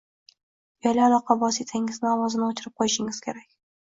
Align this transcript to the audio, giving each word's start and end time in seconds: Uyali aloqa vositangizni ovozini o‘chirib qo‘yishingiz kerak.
Uyali 0.83 1.01
aloqa 1.07 1.35
vositangizni 1.43 2.09
ovozini 2.13 2.47
o‘chirib 2.47 2.75
qo‘yishingiz 2.83 3.23
kerak. 3.27 3.47